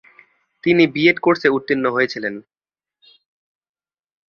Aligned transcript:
তিনি 0.63 0.83
বিএড 0.93 1.17
কোর্সে 1.19 1.47
উত্তীর্ণ 1.49 1.85
হয়েছিলেন। 1.95 2.35